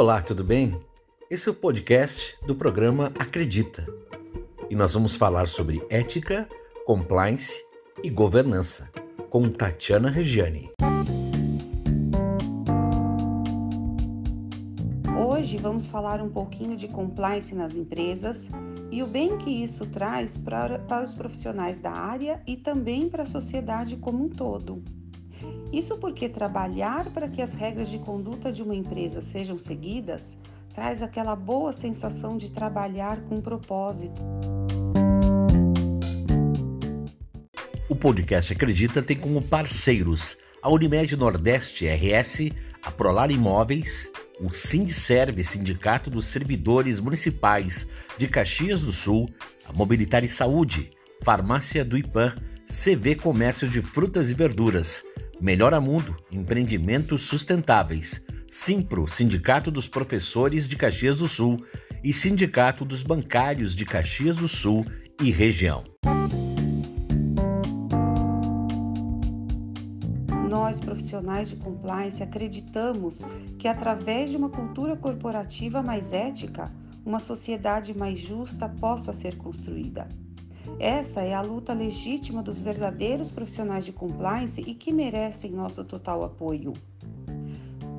[0.00, 0.78] Olá, tudo bem?
[1.28, 3.84] Esse é o podcast do programa Acredita.
[4.70, 6.48] E nós vamos falar sobre ética,
[6.86, 7.64] compliance
[8.00, 8.92] e governança
[9.28, 10.70] com Tatiana Regiani.
[15.18, 18.48] Hoje vamos falar um pouquinho de compliance nas empresas
[18.92, 23.24] e o bem que isso traz para, para os profissionais da área e também para
[23.24, 24.80] a sociedade como um todo.
[25.72, 30.38] Isso porque trabalhar para que as regras de conduta de uma empresa sejam seguidas
[30.74, 34.22] traz aquela boa sensação de trabalhar com propósito.
[37.88, 45.42] O podcast Acredita tem como parceiros a Unimed Nordeste RS, a Prolar Imóveis, o Sindserve,
[45.42, 49.28] Sindicato dos Servidores Municipais de Caxias do Sul,
[49.66, 50.90] a Mobilitar e Saúde,
[51.22, 52.34] Farmácia do IPAM,
[52.66, 55.02] CV Comércio de Frutas e Verduras,
[55.40, 61.64] Melhora Mundo, Empreendimentos Sustentáveis, Simpro, Sindicato dos Professores de Caxias do Sul
[62.02, 64.84] e Sindicato dos Bancários de Caxias do Sul
[65.22, 65.84] e região.
[70.50, 73.24] Nós, profissionais de compliance, acreditamos
[73.58, 76.72] que através de uma cultura corporativa mais ética,
[77.06, 80.08] uma sociedade mais justa possa ser construída.
[80.78, 86.24] Essa é a luta legítima dos verdadeiros profissionais de compliance e que merecem nosso total
[86.24, 86.72] apoio.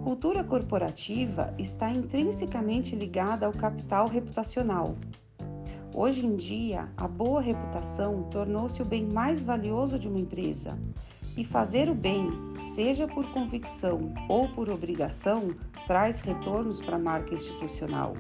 [0.04, 4.96] Cultura corporativa está intrinsecamente ligada ao capital reputacional.
[5.94, 10.80] Hoje em dia, a boa reputação tornou-se o bem mais valioso de uma empresa.
[11.36, 15.54] E fazer o bem, seja por convicção ou por obrigação,
[15.88, 18.14] traz retornos para a marca institucional.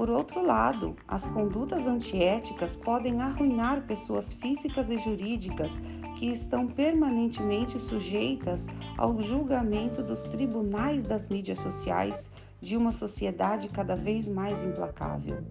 [0.00, 5.82] Por outro lado, as condutas antiéticas podem arruinar pessoas físicas e jurídicas
[6.16, 13.94] que estão permanentemente sujeitas ao julgamento dos tribunais das mídias sociais de uma sociedade cada
[13.94, 15.44] vez mais implacável.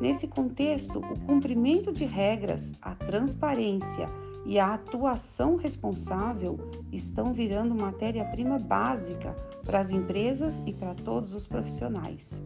[0.00, 4.08] Nesse contexto, o cumprimento de regras, a transparência
[4.46, 6.60] e a atuação responsável
[6.92, 9.34] estão virando matéria-prima básica
[9.64, 12.40] para as empresas e para todos os profissionais.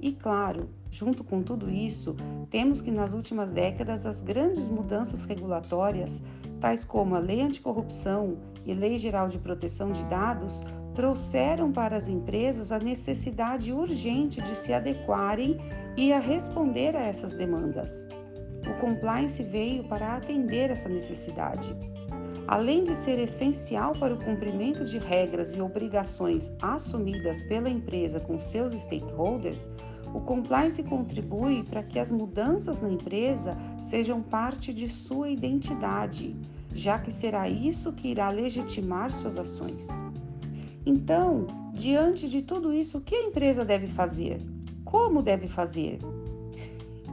[0.00, 2.16] E claro, junto com tudo isso,
[2.50, 6.22] temos que nas últimas décadas as grandes mudanças regulatórias,
[6.58, 10.62] tais como a Lei Anticorrupção e Lei Geral de Proteção de Dados,
[10.94, 15.58] trouxeram para as empresas a necessidade urgente de se adequarem
[15.96, 18.08] e a responder a essas demandas.
[18.66, 21.74] O compliance veio para atender essa necessidade.
[22.46, 28.38] Além de ser essencial para o cumprimento de regras e obrigações assumidas pela empresa com
[28.40, 29.70] seus stakeholders,
[30.12, 36.36] o compliance contribui para que as mudanças na empresa sejam parte de sua identidade,
[36.74, 39.88] já que será isso que irá legitimar suas ações.
[40.84, 44.40] Então, diante de tudo isso, o que a empresa deve fazer?
[44.84, 45.98] Como deve fazer?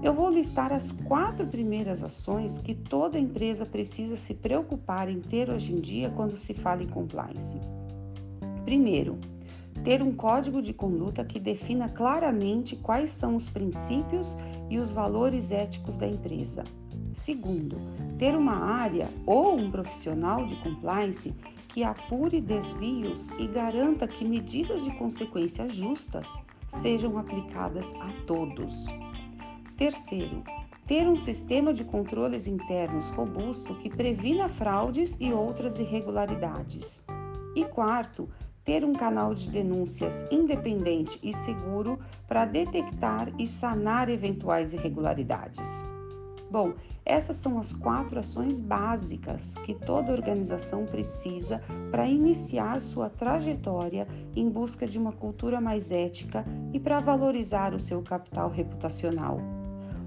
[0.03, 5.50] Eu vou listar as quatro primeiras ações que toda empresa precisa se preocupar em ter
[5.50, 7.59] hoje em dia quando se fala em compliance.
[8.63, 9.18] Primeiro,
[9.84, 14.38] ter um código de conduta que defina claramente quais são os princípios
[14.69, 16.63] e os valores éticos da empresa.
[17.13, 17.78] Segundo,
[18.19, 21.34] ter uma área ou um profissional de compliance
[21.69, 26.28] que apure desvios e garanta que medidas de consequências justas
[26.68, 28.86] sejam aplicadas a todos.
[29.78, 30.44] Terceiro,
[30.88, 37.06] ter um sistema de controles internos robusto que previna fraudes e outras irregularidades.
[37.56, 38.28] E quarto,
[38.64, 45.70] ter um canal de denúncias independente e seguro para detectar e sanar eventuais irregularidades.
[46.50, 46.74] Bom,
[47.06, 51.62] essas são as quatro ações básicas que toda organização precisa
[51.92, 56.44] para iniciar sua trajetória em busca de uma cultura mais ética
[56.74, 59.56] e para valorizar o seu capital reputacional.